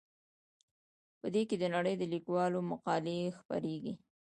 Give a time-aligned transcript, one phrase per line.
[1.19, 3.93] په دې کې د نړۍ د لیکوالو مقالې خپریږي.